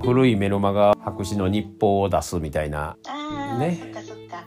[0.00, 4.46] の古いメルマガ白紙の日報を出すみたいなああ、ねそっかそっか。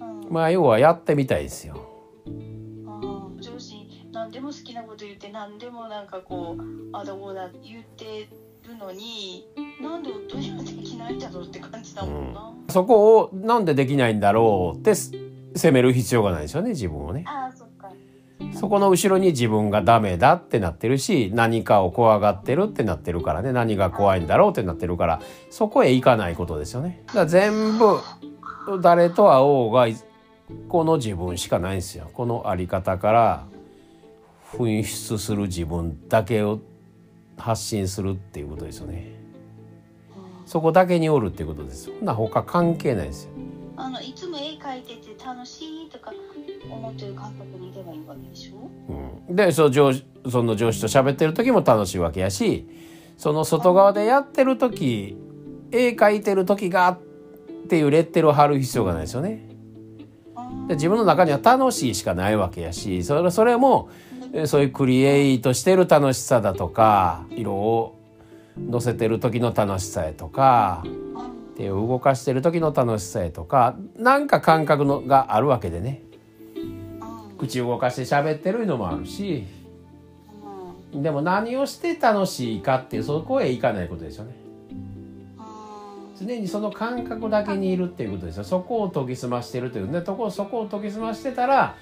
[0.00, 0.32] うん。
[0.32, 1.76] まあ要はやってみたいですよ。
[2.26, 3.74] うん上司
[4.12, 6.62] 何でも好きなこと言って何でもなんかこう
[6.96, 8.28] あだこうだ言って
[8.68, 9.48] るのに
[9.80, 15.10] なんで夫にはできないんだろうって感じだもんな、そこをなんでできないんだろうってす
[15.56, 17.24] 責める必要がないですよね自分をね。
[17.26, 17.56] ああ
[18.54, 27.02] そこの後ろに自分がダメだってなってるし何かを怖がってるってなってるからね何が怖いんだろうってなってるからそこへ行かないことですよね。
[27.08, 27.98] だから全部
[28.80, 29.86] 誰と会おうが
[30.68, 32.10] この自分しかないんですよ。
[32.12, 33.46] このあり方から
[34.56, 36.60] 紛失する自分だけを
[37.38, 39.12] 発信するっていうことですよね。
[40.44, 41.84] そこだけにおるっていうことです。
[41.84, 43.30] そんな他関係ないですよ。
[43.76, 46.12] あのいつも絵描いてて楽しいとか
[46.72, 48.70] 思ってる感覚にいればいいわけでしょ
[49.28, 52.68] うん、でその上司その上司と喋ってる時も楽しいわけやし
[53.16, 55.16] その外側でやってる時
[55.70, 56.98] 絵描いてる時がっ
[57.68, 59.48] ていうレッテルを貼る必要がないですよね。
[60.68, 63.88] で自分の中には楽しいしかないわけやしそれそれも
[64.32, 67.98] えそういうクリエイトしてる楽しさだとか色を
[68.58, 70.84] 乗せてる時の楽しさやとか
[71.56, 76.02] 手を動かしてる時の楽しさやとかなんか感覚のがあるわけでね
[77.42, 79.44] 口動かして喋ってるのもあるし
[80.94, 84.36] でも何をして楽しいかっていうそこへ行かないことですよね。
[86.20, 88.44] 常にその感覚だけにいるっていうことですよ。
[88.44, 90.02] そこを研ぎ澄ましてるというね。
[90.02, 91.74] とこそこを研ぎ澄ましてたら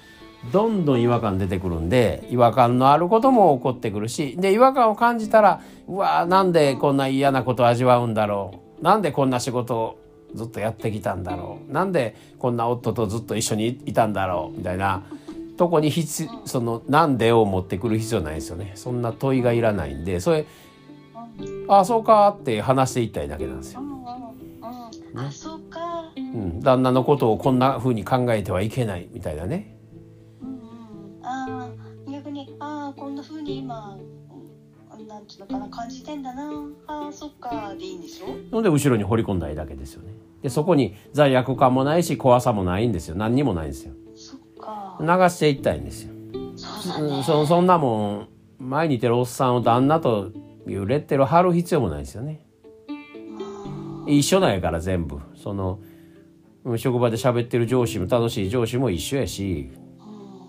[0.51, 8.83] どんどん違和感出てくるんで違和感のあることも起こってくるしで違和感を感じたらうわーなんでこんな嫌なことを味わうんだろう。
[8.83, 9.99] なんでこんな仕事を
[10.33, 11.71] ずっとやってきたんだろう。
[11.71, 14.57] なんでこんな夫とずっと一緒にいたんだろう。
[14.57, 15.03] みたいな
[15.61, 18.71] とこに必そのなんでを持ってくる必要ないですよね。
[18.73, 20.47] そんな問いがいらないんでそれ
[21.67, 23.81] ああそうかって話していったらいいだけなんですよ。
[25.15, 26.11] あそうか。
[26.17, 29.77] うん、旦那のことをこんな風に考えてはいけないみたいなね。
[30.41, 30.51] うんう
[31.21, 31.25] ん。
[31.27, 31.69] あ
[32.07, 33.99] あ逆にああこんな風に今
[34.97, 36.49] うんなんていうのかな感じてんだな。
[36.87, 40.11] ああそっかでいいんでしょので後ろに掘り込んだいだけですよね。
[40.41, 43.15] でそこに罪悪感もないし怖さもないんですよ。
[43.15, 43.93] 何にもないんですよ。
[44.99, 46.13] 流していったらいいんですよ。
[46.55, 48.27] そうだねうん、そそんなもん
[48.59, 50.31] 前にいてるおっさんを旦那と
[50.67, 52.45] いうレッテルを貼る必要もないですよね。
[54.07, 55.79] 一緒なんやから全部その
[56.63, 59.71] うん職場で喋ってる上司も楽しい上司も一緒やし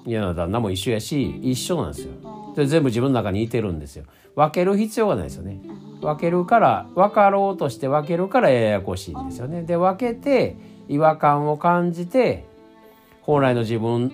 [0.05, 2.13] 嫌な旦那も一緒やし一緒なんですよ。
[2.57, 4.05] で全部自分の中にいてるんですよ。
[4.35, 5.61] 分ける必要がないですよね。
[6.01, 9.63] 分けるから分かろうとして分けるからややこしいんですよね。
[9.63, 10.57] で分けて
[10.89, 12.45] 違和感を感じて
[13.23, 14.13] 本来の自分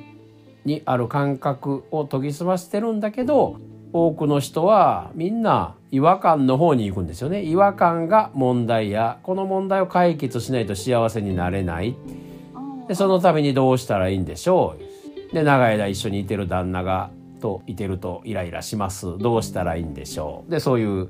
[0.65, 3.57] にある感覚を研ぎ澄ましてるんだけど
[3.93, 7.43] 多くの人はみんな違和感の方に行くんですよね。
[7.43, 11.97] 違和感が問題やこの問題を解決しないと幸せになれない。
[12.87, 14.77] でそのためにどうしたらいいんでしょ
[15.31, 15.35] う。
[15.35, 17.11] で長い間一緒にいてる旦那が
[17.41, 19.17] といてるとイライラします。
[19.19, 20.51] どうしたらいいんでしょう。
[20.51, 21.09] でそういう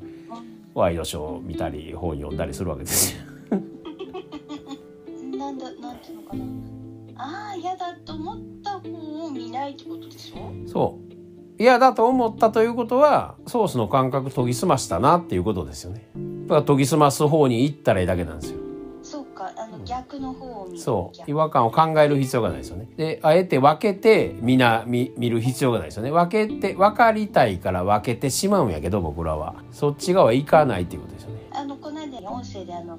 [0.75, 3.28] ワイドショーを見たり本読んだりするわけですよ。
[10.71, 11.09] そう。
[11.61, 16.09] 嫌だと思ったということはソースの感覚研ぎ澄ましたなっていうことですよね。
[16.47, 18.59] だから研ぎ澄ます方に行ったらいいだけなんですよ。
[19.03, 20.79] そうかあの逆の方を見る。
[20.79, 21.17] そう。
[21.17, 22.89] 逆違和感を考える必要がないですよね。
[22.97, 26.13] であえて分けてみんな見見る必要がないですよね。
[26.13, 29.57] 分けて分かりたいから分けてしまうんやけど僕らは。
[29.73, 31.41] そっち側行かないっていうことですよね。
[31.53, 32.99] あのこの間音声であの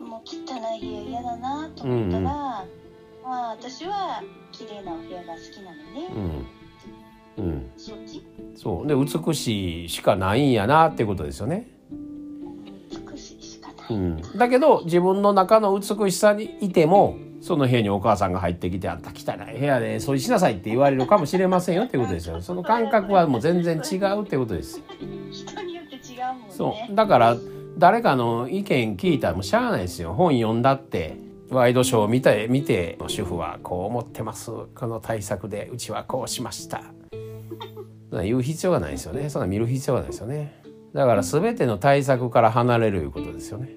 [0.00, 2.83] もう汚い部屋嫌だなと思ったら、うんうん
[3.24, 6.46] まあ私は綺麗なお部屋が好きなのね、
[7.38, 7.44] うん。
[7.44, 7.70] うん。
[7.76, 8.22] そっち？
[8.54, 8.86] そう。
[8.86, 11.68] で美しいしかないんやなってことですよね。
[13.10, 22.40] 美しいしかない、うん、だけど自分の中の美しさにいてもその部屋にお母さんが入ってきて「あんた汚い部屋で掃除しなさい」って言われるかもしれませんよってことですよ。
[22.40, 24.80] その感覚はもう全然違うってことです
[25.30, 26.46] 人によって違うもんね。
[26.50, 26.94] そう。
[26.94, 27.36] だから
[27.76, 30.14] 誰かの意見聞いたらもうしゃあないですよ。
[30.14, 31.16] 本読んだって
[31.50, 34.50] ワイドショーを見て見て主婦はこう思ってます。
[34.50, 36.82] この対策でうちはこうしました。
[38.10, 39.28] 言う必要がないですよね。
[39.28, 40.62] そんな見る必要がないですよね。
[40.94, 43.70] だから全ての対策から離れるいうことですよね。